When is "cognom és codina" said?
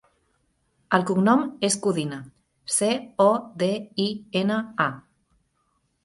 1.09-2.17